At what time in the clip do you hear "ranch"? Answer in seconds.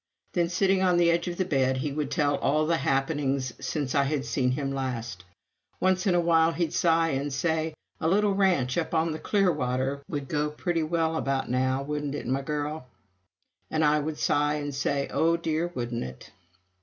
8.33-8.79